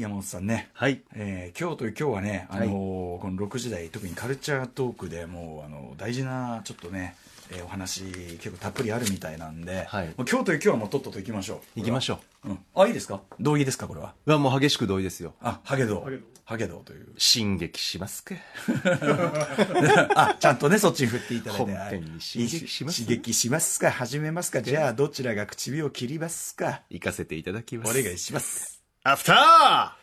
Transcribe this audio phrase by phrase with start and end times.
[0.00, 1.00] 山本さんね、はい。
[1.14, 7.14] えー今日という今日はね、あのーこの6時台特にカルチャートークでもうあの大事なちょっとね、
[7.50, 8.04] えーお話
[8.38, 10.06] 結構たっぷりあるみたいなんで、はい。
[10.08, 11.80] もう今日という今日はもうとっとと行きましょう。
[11.80, 13.20] 行きましょう、うん、あいいですか？
[13.40, 14.14] 同意ですかこれは？
[14.26, 14.30] う。
[14.30, 15.34] はもう激しく同意ですよ。
[15.40, 16.22] あハゲドウ。
[16.44, 16.84] ハゲドウ。
[16.84, 17.06] という。
[17.18, 18.34] 進撃しますか？
[20.14, 21.72] あちゃんとねそっちに振っていただいて。
[21.72, 23.02] 本編に刺激します？
[23.04, 23.90] 刺激しますか？
[23.90, 24.62] 始めますか？
[24.62, 26.82] じゃあどちらが唇を切りますか？
[26.90, 27.98] 行かせていただきます。
[27.98, 28.77] お願いします
[29.10, 29.96] アフター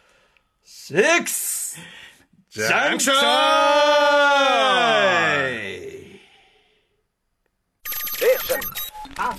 [0.64, 1.80] シックス
[2.50, 3.16] ジャンクション
[9.16, 9.38] 7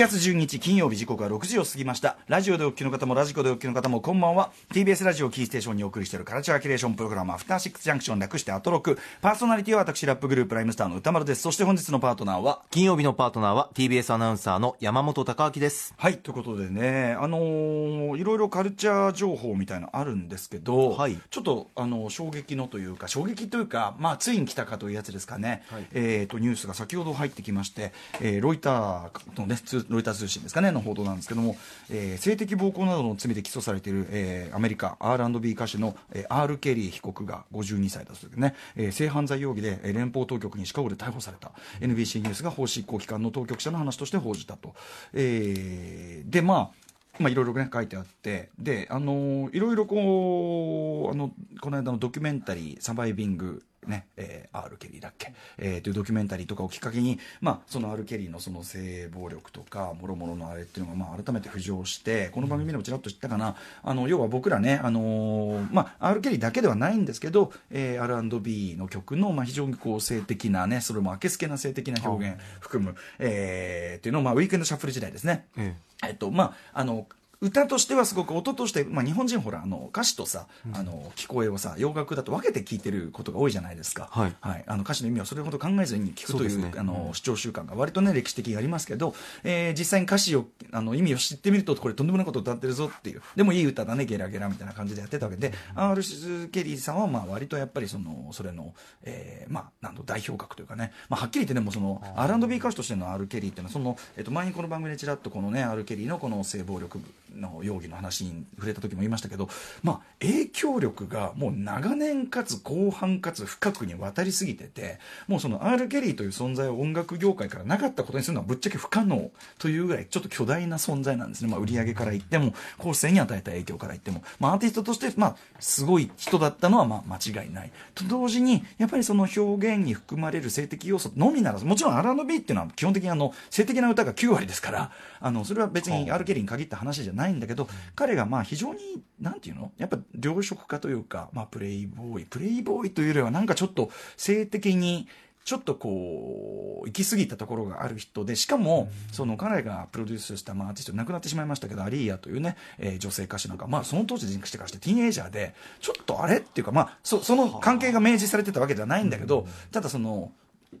[0.00, 2.16] 月12日金曜日時刻は6時を過ぎました。
[2.26, 4.50] ラジオでお聞きの方もラジコでお聞きの方もこんばんは。
[4.72, 8.98] TBS ラジオをキーステーションにお送りしているカルチャーキュレーションプログラムアフターシックスジャンクション略してアトロク。
[9.20, 11.42] パーソナリティは私ラップグループライムスターの宇多丸です。
[11.42, 12.62] そして本日のパートナーは？
[12.70, 15.92] 金曜日のパートナーは TBS アナウンサーの山本匠晃です。
[15.98, 17.14] はいということでね。
[17.20, 21.18] あのーいろいろカルチャー情報みたいなのあるんですけど、はい。
[21.28, 25.86] ちょっとあの衝撃のというか衝撃というかまあついに来たかというやつですかね、はい。
[25.92, 29.56] えー、とニュースが先ほど入ってきまして、えーロイターの、ね、
[29.88, 31.56] ロイター通信ですかねの報道なんですけども、
[31.90, 41.52] えー性的暴行などの罪で起訴されている、えーアメリカ R&B 歌手の、えー、R・ ケリー被告が52歳だそうね、えー性犯罪容疑でえー連邦当局にシカゴで逮捕された。
[41.80, 44.74] NBC ニュースが法執行機関の当局者の話として報じたと。
[45.14, 48.50] えーでまあまあ、いろいろね書いてあって。
[48.58, 75.46] であのいろいろこうあのこの間のドキュメンタリー「サバイビング」ねえー、R・ ケリーだっけ、えーというドキュメンタリーとかをきっかけに、まあ、その R・ ケリーのその性暴力とかもろもろのあれっていうのが、まあ、改めて浮上してこの番組でもちらっと知ったかな、あの要は僕らね、あのーまあ、R・ ケリーだけではないんですけど、えー、R&B の曲の、まあ、非常にこう性的なねそれもあけすけな性的な表現含む、えーっていうのを、まあ、ウィークエンドシャッフル時代ですね。
[75.56, 75.74] え
[76.06, 77.06] えっとまああの
[77.42, 84.34] 歌としてはすごく音として、まあ、日本人ほらあの歌詞とさ、あの聞こえをさ洋楽だと分けて聞いてることが多いじゃないですか、はい。
[84.66, 86.72] あの歌詞の意味をそれほど考えずに聞くというね。
[86.76, 93.22] あの視聴習慣が割とね歴史的にありますけど、えー実際に歌詞をあの意味を知ってみるとこれとんでもないこと歌ってるぞっていう。
[93.34, 96.02] でもいい歌だねゲラゲラみたいな感じでやってたわけで、R・
[96.48, 107.00] ケリーさんはまあ割とやっぱりそのそれの、えーまあ、なんと代表格というかね、まあ、はっきり言ってでもその R&B 歌手としての R・ ケリーっていうのはその、えっと前にこの番組でちらっとこのね R・ ケリーのこの性暴力
[107.34, 109.48] の容疑の話に触れた時も言いましたけど、
[109.82, 114.98] まあ、影響力がもう長年かつ広範かつ深くにわたりすぎてて
[115.28, 127.72] もうその R・ ケリーという存在を音楽業界からなかったことにするのはぶっちゃけ不可能というぐらいちょっと巨大な存在なんですね、まあ、売り上げから言っても後世に与えた影響から言っても、まあ、アーティストとして、まあ、すごい人だったのはまあ間違いない。
[127.94, 134.90] と同時にやっぱりその表現に含まれる性的要素のみならずもちろん R&B っていうのは基本的にあの性的な歌が9割ですから
[135.20, 138.80] あのそれは別に R・ ケリーに限った話じゃないんだけど彼がまあ非常に
[139.20, 139.72] なんていうの？
[139.78, 142.24] やっぱ良食家というか、まあ、プレイボーイ。
[142.24, 145.06] プレイボーイというよりはなんかちょっと性的に
[145.42, 160.30] ちょっとこう行き過ぎたところがある人でしかもその彼がプロデュースした、まあ、アーティスト亡くなってしまいましたけどアリーヤというね、えー女性歌手なんか、まあ、その当時にしてからしてティーンエイジャーでちょっとあれっていうか、まあ、そその関係が明示されてたわけではないんだけどただその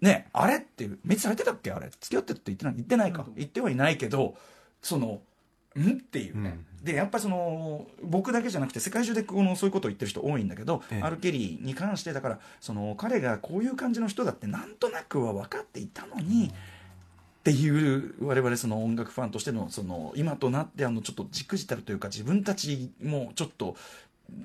[0.02, 1.72] ねあれっていう明示されてたっけ？
[1.72, 1.88] あれ。
[1.98, 2.74] 付き合ってるって言ってない？
[2.74, 3.26] 言ってないか。
[3.36, 4.34] 言ってはいないけど
[4.82, 5.20] その
[5.78, 5.90] ん？
[5.92, 11.02] っていうね、でやっぱりその僕だけじゃなくて世界中でこのそういうことを言ってる人多いんだけど、ええ。
[11.02, 16.52] アル・ケリーに関してだからその彼がこういう感じの人だってなんとなくは分かっていたのに、
[17.40, 23.76] っていう我々その音楽ファンとしてのその今となってあのちょっとじくじたるというか自分たちもちょっと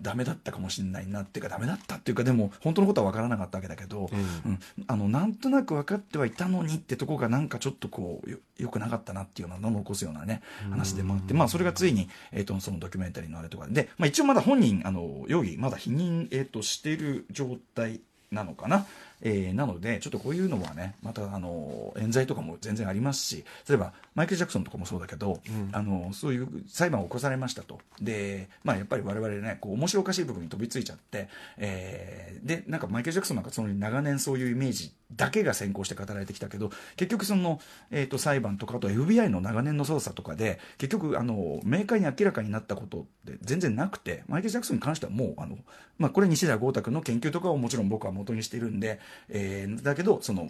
[0.02, 4.52] ダメだったかもしれないなっていうかダメだったっていうかでも本当のことは分からなかったわけだけど、うん。
[4.52, 4.60] うん。
[4.88, 18.00] あのなんとなく分かってはいたのにってとこがなんかちょっとこうよよくなかったなっていうようなのを起こすようなね話でもあって、まあ、それがついに、えー、とそのドキュメンタリーのあれとかで、まあ、一応まだ本人あの容疑まだ否認、えー、としている状態
[18.32, 18.86] なのかな、
[19.22, 25.40] えーなのでちょっとこういうのはねまたあの冤罪とかも全然ありますし例えばマイケル・ジャクソンとかもそうだけど、
[25.74, 27.80] あのそういう裁判を起こされましたと。
[28.02, 31.28] で、まあ、やっぱり我々ねこう面白おかしい部分に飛びついちゃって、
[31.58, 37.60] えーでなんかマイケル・ジャクソンなんかその長年そういうイメージだけが先行して語られてきたけど結局その、
[37.92, 45.58] えー、と裁判とかあと FBI の長年の捜査とかで結局あの明快に明らかになったことって全然なくてマイケル・ジャクソンに関してはもうあの、
[45.98, 50.48] まあ、これ西田豪太君の研究とかをもちろん僕は元にしているんで、えーだけどその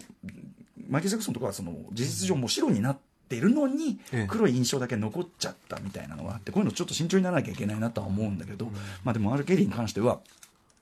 [0.88, 2.98] マイケル・ジャクソンとかはその事実上もう白になっ
[3.28, 4.26] ているのにええ。
[4.28, 8.66] 黒い印象だけ残っちゃったみたいなのがあってこういうのちょっと慎重にならなきゃいけないなとは思うんだけど、
[9.04, 10.20] まあ、でも R・ ケリーに関しては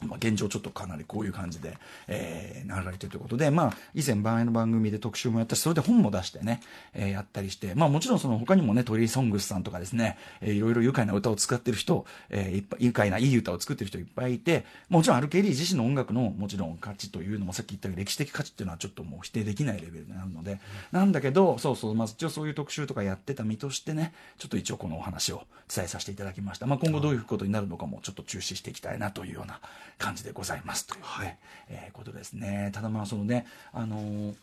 [0.06, 1.76] まあ、現状ちょっとかなりこういう感じで、
[2.08, 6.60] えー、流れてるということで、まあ、以前番の番組で特集もやったし、それで本も出してね、
[6.92, 20.60] えー、やったりして、まあもちろんその他にもね、トリー・ソングスさんとかですね、えー、いろいろ愉快な歌を使ってる人、えー、いっぱい愉快ないい歌を作ってる人いっぱいいて、もちろんアルケリー自身の音楽のもちろん価値というのもさっき言ったように歴史的価値っていうのはちょっともう否定できないレベルになるので、
[20.92, 26.66] なんだけど、そうそう、まあ一応そういう特集とかやってた身としてね、ちょっと一応このお話を伝えさせていただきました。
[26.66, 29.60] まあ今後どういうことになるのかもちょっと注視していきたいなというような
[29.98, 31.38] 感じでございますというね、はい、
[31.68, 32.70] えー、ことですね。
[32.72, 34.34] ただまあそのね、あのー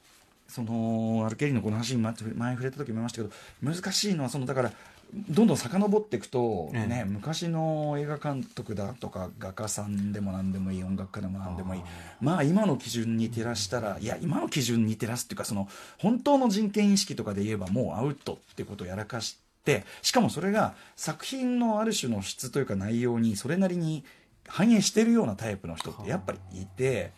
[0.51, 3.33] そのアルケリーのこの話に前触れた時も言いましたけど
[3.63, 4.74] 難しいのはそのだから
[5.13, 11.81] どんどん遡っていくと、ね、ね、昔の映画監督だとか画家さんでも何でもいい音楽家でも何でもいい。
[12.21, 24.06] まあ今の基準に照らしたらいや今の基準に照らすっていうかその本当の人権意識とかで言えばもうアウトってことをやらかしてしかもそれが作品のある種の質というか内容にそれなりに
[24.47, 27.11] 反映してるようなタイプの人ってやっぱりいて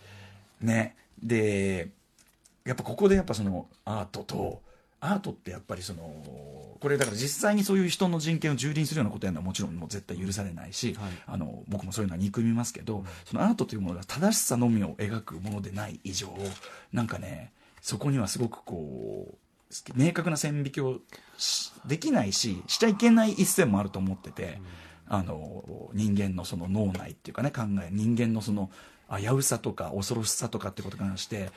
[0.61, 0.95] ね。
[1.21, 1.89] で
[2.65, 4.61] やっぱここでやっぱそのアートと
[4.99, 5.99] アートってやっぱりその
[6.79, 16.29] これだから実際にそういう人の人権を蹂躙するようなことやるのはもちろんもう絶対許されないし、はい、あの僕もそういうのは憎みますけど、うん、そのアートというものが正しさのみを描くものでない以上
[16.93, 19.37] なんかねそこにはすごくこう
[19.95, 20.99] 明確な線引きを
[21.85, 24.51] できないししちゃいけない一線もあると思ってて、うん、
[25.13, 28.71] あの人間のその脳内っていうかね考え人間のその
[29.15, 31.51] 危うさとか恐ろしさとかってことに関して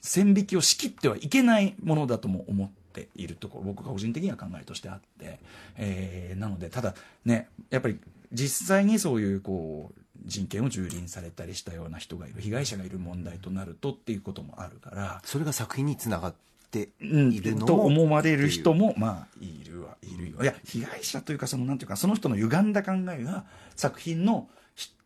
[0.00, 5.38] 線引きを仕切ってはいけないものだとも思っているところ僕が個人的には考えとしてあって、
[5.76, 6.94] えー、なのでただ
[7.26, 7.98] ねやっぱり
[8.32, 16.38] 実際にそういうこう人権を蹂躙されたりしたような人がいる被害者がいる問題となるとっていうこともあるからそれが作品につながって
[16.80, 17.62] いるの、う。
[17.62, 20.38] ん、と思われる人もまあいるはいるよ。
[20.42, 23.44] いや被害者というかそのなんていうかその人の歪んだ考えが
[23.76, 24.48] 作品の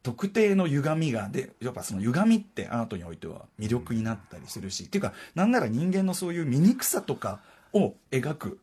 [0.03, 7.41] 特定の歪みがでやっぱその歪みってアートにおいては魅力になったりするし、っていうかなんなら人間のそういう醜さとか
[7.73, 8.61] を描く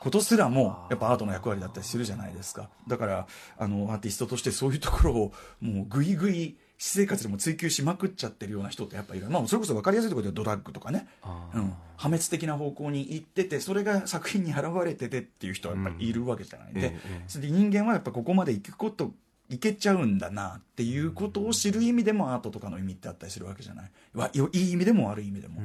[0.00, 2.70] ことすらもやっぱアートの役割だったりするじゃないですか。
[2.88, 3.26] だから
[3.58, 11.08] あのアーティストとしてそういうところをもうぐいぐい私生活でも追求しまくっちゃってるような人ってやっぱいる、まあ、それこそ分かりやすいところでドラッグとかね、
[11.54, 16.96] うん、破滅的な方向に行っててそれが作品に現れててっていう人はやっぱりいるわけじゃない、うん、で、
[17.28, 19.12] それで人間はやっぱここまで行くこと
[19.48, 23.90] いけちゃうんだなっていうことを知る意味でもアートとかの意味ってあったりするわけじゃない。
[24.34, 25.60] いい意味でも悪い意味でも、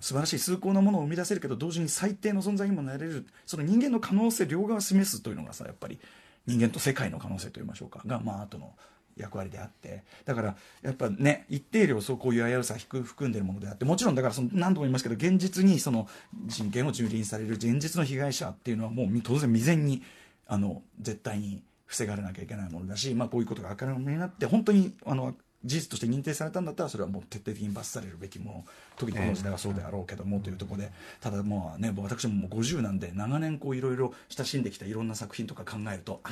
[0.00, 3.26] 素晴らしい崇高なものを生み出せるけど同時に最低の存在にもなれる。
[3.44, 5.98] その人間の可能性両側を示すというのがさやっぱり
[6.46, 8.00] 人間と世界の可能性といいましょうか。
[8.06, 8.72] が、まあ、アートの
[9.18, 10.02] 役割であって。
[10.24, 16.08] だからやっぱね一定量そうこういう危うさ含んでるものであってもちろんだからその何度も言いますけど現実にその
[16.46, 20.02] 人権を蹂躙される現実の被害者っていうのはもう当然未然に
[20.46, 25.34] あの絶対に防がれなきゃいけないものだし、まあ、こういうことが明るみになって本当にあの
[25.64, 28.64] 事実として認定されたんだったらそれはもう徹底的に罰されるべきもの
[28.96, 30.92] 時にこの時代はそうであろうけどもというところで。
[31.20, 36.28] ただもうね私ももう50なんで長年こういろいろ親しんできたいろんな作品とか考えると、あ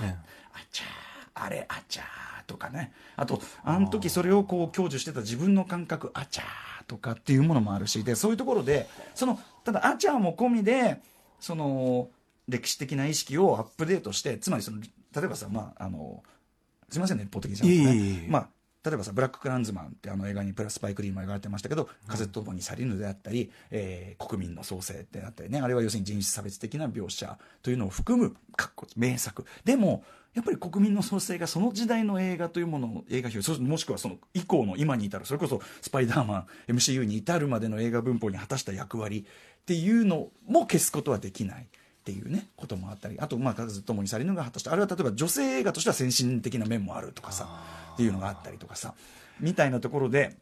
[0.53, 2.93] あちゃーあれあちゃーとかね。
[3.17, 8.03] あとあの時それをこう享受してた自分の感覚あちゃーとかっていうものもあるし。
[8.05, 11.01] でそういうところでそのただあちゃーも込みで
[11.41, 12.09] その
[12.49, 14.81] 歴史的な意識をアップデートしてつまりその
[15.17, 16.23] 例えばさ、まあ、あの、
[16.91, 18.49] すみませんね、一方的じゃなくて、ね、まあ、
[18.87, 29.45] 例えばさ、ブラック・クランズマンってあの映画にプラスパイク・リーも描かれてましたけど、風と共に去りぬであったり、えー、国民の創生であったりね、あれは要するに人種差別的な描写というのを含む、かっこ名作。
[29.65, 30.05] でも、
[30.35, 41.67] やっぱり国民の創生がその時代の映画というものを映画表もしくはその以降の今に至るそれこそスパイダーマン MCU に至るまでの映画文法に果たした役割っていうのも消すことはできない。
[42.07, 47.49] っていうねこともあったりあとまあ数ともにされるのが果たしてあれは例えば女性映画としては先進的な面もあるとかさ
[47.95, 48.95] っていうのがあったりとかさ
[49.41, 50.37] みたいなところで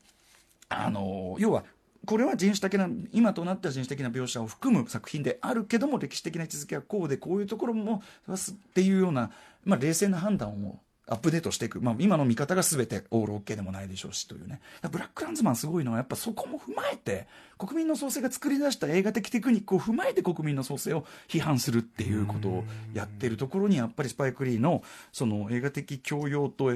[0.69, 1.65] あの要は
[2.05, 8.39] これは人種的な今となった人種的な描写を含む作品であるけども歴史的な位置づけはこうでこういうところもっ
[8.75, 9.31] ていうような、
[9.65, 14.61] まあ、冷静な判断をアップデートしていく、まあ、今の見方が全てオールオッケーでもないでしょうしというね。
[14.91, 17.27] ブラックランズマンすごいのはやっぱそこも踏まえて
[17.59, 24.83] 国民の創生が作り出した映画的テクニックを踏まえて国民の創生を批判するっていうことをやってるところにやっぱりスパイク・リーの
[25.13, 26.73] その映画的教養と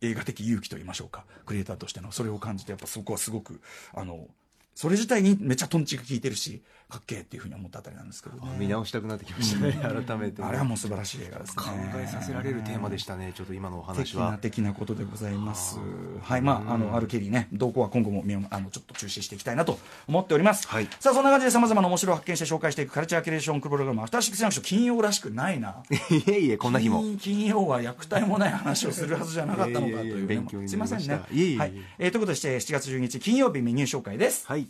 [0.00, 1.24] 映画的勇気と言いましょうか。
[1.46, 2.12] クリエイターとしての。
[2.12, 3.60] それを感じてやっぱそこはすごく
[3.92, 4.28] あの
[4.74, 6.62] それ自体にめっちゃトンチが効いてるし
[6.94, 9.72] かっけえっていうふうに思ったあたりなんですけどね見直したくなってきましたね、
[10.06, 15.78] 改めてあれはもう素晴らしい映画ですね考えさせられるテーマでしたねちょっと今のお話的なは的なことでございます。
[16.22, 20.66] はい、まあ、あの、あるケリーね、動向は今後もあの、ちょっと注視していきたいなと思っております。
[20.68, 25.82] はいさあ、そんな感じで様々な面白を発見して紹介していくカルチャーキュレーションプログラム、アフターシックスジャンクション金曜らしくないな。
[25.90, 31.20] いえいえこんな日も金金曜は虐待もない話をするはずじゃなかったのかといや いやいいうねや勉強にすいませんね。
[31.32, 31.72] いえいえはい。
[31.98, 34.46] えーということでして、7月12日金曜日メニュー紹介です。
[34.46, 34.63] はい。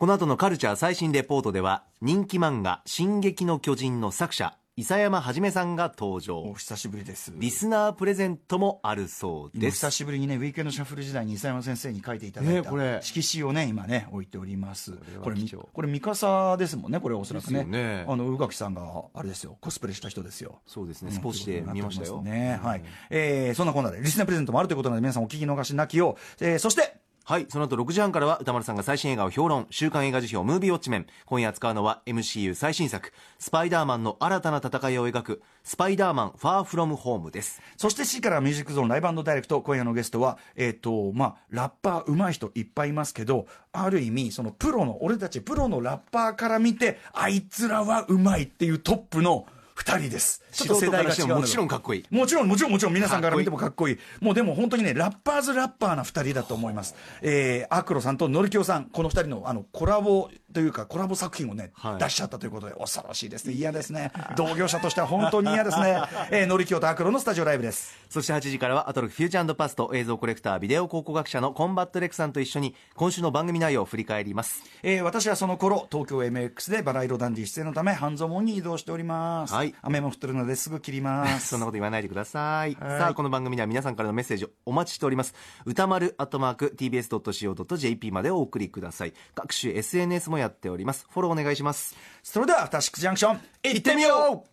[0.00, 6.54] この後のカルチャー最新レポートでは、人気漫画、進撃の巨人の作者、伊佐山はじめさんが登お場。
[6.54, 7.34] 久しぶりです。
[7.36, 9.74] リスナープレゼントもあるそうです。
[9.74, 14.92] 久しぶりにね、ウィークエンドシャッフル時代に伊佐山先生に書いていただいたねこれ色紙をね、今ね、置いております。
[15.22, 15.36] これ、
[15.70, 17.64] これ、ミカサですもんね、これ、おそらくね。
[17.64, 20.62] ねあの、宇垣さんが、あれですよ、コスプレした人ですよ。
[20.66, 22.22] そうですね、スポーツで見ましたよ。
[22.22, 22.82] ね、はい。
[23.10, 26.16] えー、そんなこんなで、リスナープレゼントもあるということなので、皆さんお聞き逃しなきを。
[26.40, 26.99] えー、そして、
[27.30, 31.06] はい、その後6時半からは歌丸さんが最新映画を評論、週刊映画辞表ムービーウォッチメン。
[31.26, 37.62] 今夜扱うのは MCU 最新作、スパイダーマンの新たな戦いを描く、スパイダーマンファーフロムホームです。
[37.76, 49.46] そして C からミュージックゾーンライブダイレクト、今夜のゲストは、えっ、と、まあ、ラッパー上手い人いっぱいいますけど、ある意味、そのプロの、俺たちプロのラッパーから見て、あいつらは上手いっていうトップの
[49.80, 50.42] 二人です。
[50.52, 52.04] ちょっと世代が違うもちろんかっこいい。
[52.10, 53.98] もちろん、もちろん、もちろん、皆さんから見てもかっこいい。
[54.20, 56.94] もうでも本当にね、ラッパーズラッパーな二人だと思います。
[57.22, 63.54] えー、 AKLO さんと NORIKIYO さん、この二人のあのコラボというか、コラボ作品をね、はい出しちゃったということで、恐ろしいですね。
[63.54, 64.12] 嫌ですね。
[64.36, 66.02] 同業者としては本当に嫌ですね。
[66.30, 67.98] えー、 NORIKIYO と AKLO のスタジオライブです。
[68.10, 74.62] そして8時からはアトロクフューチャーパスト映像コレクタービデオ考古学者のコンバット REC さんと一緒に今週の番組内容を振り返ります。
[74.82, 79.54] えー、私はその頃、東京 MX でバラ色ダンディ出演のため、半蔵門に移動しております。
[79.54, 81.48] はい雨も降ってるのですぐ切ります。
[81.48, 82.74] そんなこと言わないでください。
[82.74, 85.34] はいさあ、この番組では皆さんからのメッセージをお待ちしております。
[85.64, 89.14] 歌丸アットマーク tbs.co.jp までお送りください。
[89.34, 91.06] 各種 SNS もやっております。
[91.10, 91.96] フォローお願いします。
[92.22, 94.50] それでは、アフターシックスジャンクション、行ってみよう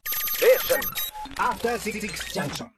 [1.36, 2.00] After Six
[2.34, 2.70] Junction.